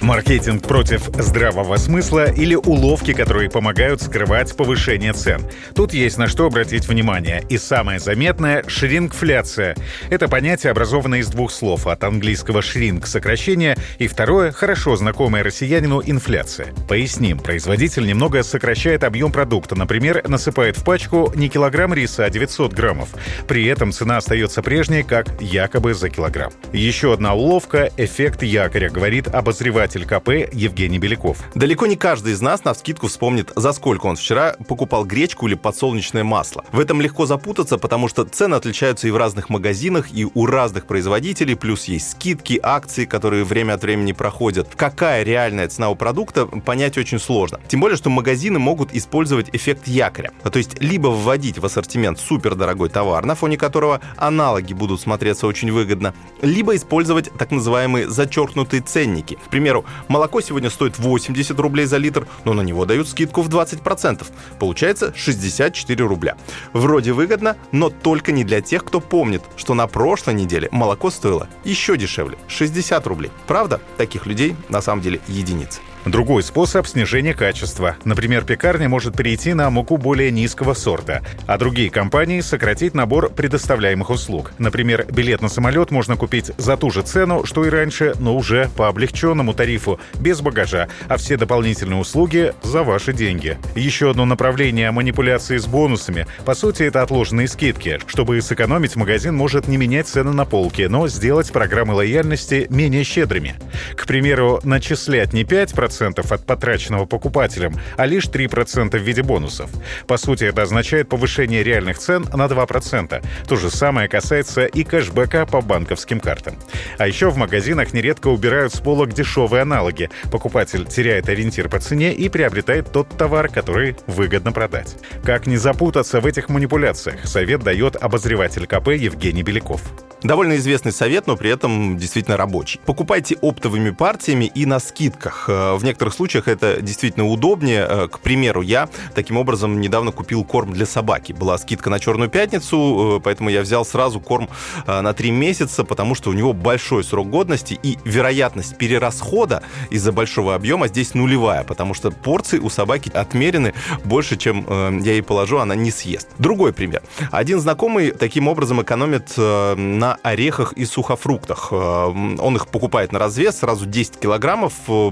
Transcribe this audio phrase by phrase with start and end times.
[0.00, 5.42] Маркетинг против здравого смысла или уловки, которые помогают скрывать повышение цен.
[5.74, 7.44] Тут есть на что обратить внимание.
[7.48, 9.74] И самое заметное— шрингфляция.
[10.08, 11.86] Это понятие, образованное из двух слов.
[11.88, 16.68] От английского «шринг»— сокращение, и второе— хорошо знакомое россиянину инфляция.
[16.88, 17.38] Поясним.
[17.40, 19.74] Производитель немного сокращает объем продукта.
[19.74, 23.08] Например, насыпает в пачку не килограмм риса, а 900 граммов.
[23.48, 26.52] При этом цена остается прежней, как якобы за килограмм.
[26.72, 31.38] Еще одна уловка— эффект якоря, говорит обозреватель руководитель КП Евгений Беляков.
[31.54, 35.54] Далеко не каждый из нас на скидку вспомнит, за сколько он вчера покупал гречку или
[35.54, 36.64] подсолнечное масло.
[36.72, 40.86] В этом легко запутаться, потому что цены отличаются и в разных магазинах, и у разных
[40.86, 44.68] производителей, плюс есть скидки, акции, которые время от времени проходят.
[44.76, 47.60] Какая реальная цена у продукта, понять очень сложно.
[47.68, 50.32] Тем более, что магазины могут использовать эффект якоря.
[50.42, 55.72] То есть, либо вводить в ассортимент супердорогой товар, на фоне которого аналоги будут смотреться очень
[55.72, 59.38] выгодно, либо использовать так называемые зачеркнутые ценники.
[59.46, 59.77] К примеру,
[60.08, 64.26] Молоко сегодня стоит 80 рублей за литр, но на него дают скидку в 20%.
[64.58, 66.36] Получается 64 рубля.
[66.72, 71.48] Вроде выгодно, но только не для тех, кто помнит, что на прошлой неделе молоко стоило
[71.64, 73.30] еще дешевле– 60 рублей.
[73.46, 75.80] Правда, таких людей на самом деле единицы.
[76.08, 77.96] Другой способ снижения качества.
[78.02, 84.08] Например, пекарня может перейти на муку более низкого сорта, а другие компании сократить набор предоставляемых
[84.08, 84.52] услуг.
[84.56, 88.70] Например, билет на самолет можно купить за ту же цену, что и раньше, но уже
[88.74, 93.58] по облегченному тарифу, без багажа, а все дополнительные услуги за ваши деньги.
[93.74, 96.26] Еще одно направление манипуляции с бонусами.
[96.46, 98.00] По сути, это отложенные скидки.
[98.06, 103.56] Чтобы сэкономить, магазин может не менять цены на полке, но сделать программы лояльности менее щедрыми.
[103.94, 109.70] К примеру, начислять не 5%, 5% от потраченного покупателем, а лишь 3% в виде бонусов.
[110.06, 113.24] По сути, это означает повышение реальных цен на 2%.
[113.46, 116.56] То же самое касается и кэшбэка по банковским картам.
[116.98, 120.10] А еще в магазинах нередко убирают с полок дешевые аналоги.
[120.30, 124.96] Покупатель теряет ориентир по цене и приобретает тот товар, который выгодно продать.
[125.24, 129.82] Как не запутаться в этих манипуляциях, совет дает обозреватель КП Евгений Беляков.
[130.22, 132.80] Довольно известный совет, но при этом действительно рабочий.
[132.84, 135.44] Покупайте оптовыми партиями и на скидках.
[135.48, 137.86] Э, в некоторых случаях это действительно удобнее.
[137.88, 141.32] Э, к примеру, я таким образом недавно купил корм для собаки.
[141.32, 144.48] Была скидка на Черную пятницу, э, поэтому я взял сразу корм
[144.86, 150.54] на 3 месяца, потому что у него большой срок годности и вероятность перерасхода из-за большого
[150.54, 154.66] объема здесь нулевая, потому что порции у собаки отмерены больше, чем
[155.02, 156.28] я ей положу, она не съест.
[156.38, 157.02] Другой пример.
[157.30, 161.68] Один знакомый таким образом экономит на орехах и сухофруктах.
[161.70, 164.72] Э, он их покупает на развес, сразу 10 килограммов.
[164.88, 165.10] Э,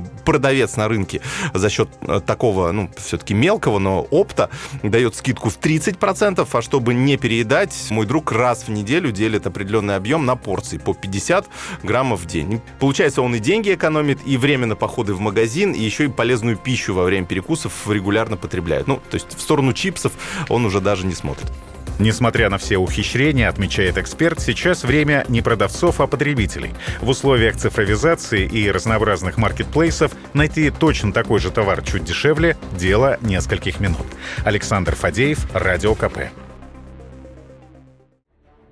[0.56, 1.21] продавец на рынке
[1.55, 4.49] за счет э, такого, ну, все-таки мелкого, но опта
[4.83, 9.97] дает скидку в 30%, а чтобы не переедать, мой друг раз в неделю делит определенный
[9.97, 11.47] объем на порции по 50
[11.83, 12.61] граммов в день.
[12.78, 16.56] Получается, он и деньги экономит, и время на походы в магазин, и еще и полезную
[16.56, 18.87] пищу во время перекусов регулярно потребляет.
[18.87, 20.12] Ну, то есть в сторону чипсов
[20.49, 21.53] он уже даже не смотрит.
[21.99, 26.73] Несмотря на все ухищрения, отмечает эксперт, сейчас время не продавцов, а потребителей.
[27.01, 33.81] В условиях цифровизации и разнообразных маркетплейсов найти точно такой же товар чуть дешевле– дело нескольких
[33.81, 34.07] минут.
[34.45, 36.31] Александр Фадеев, Радио КП.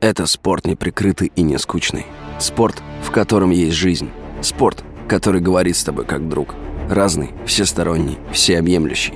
[0.01, 2.05] Это спорт неприкрытый и не скучный.
[2.39, 4.11] Спорт, в котором есть жизнь.
[4.43, 6.55] Спорт, который говорит с тобой как друг.
[6.91, 9.15] Разный, всесторонний, всеобъемлющий.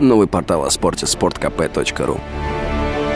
[0.00, 2.20] Новый портал о спорте– sportkp.ru